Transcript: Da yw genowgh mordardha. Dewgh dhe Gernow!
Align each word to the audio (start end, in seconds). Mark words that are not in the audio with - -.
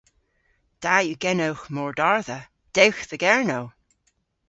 Da 0.83 0.95
yw 1.03 1.17
genowgh 1.23 1.65
mordardha. 1.75 2.39
Dewgh 2.75 3.01
dhe 3.09 3.17
Gernow! 3.23 3.67